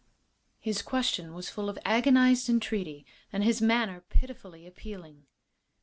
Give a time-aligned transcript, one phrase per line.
[0.59, 5.27] His question was full of agonized entreaty, and his manner pitifully appealing.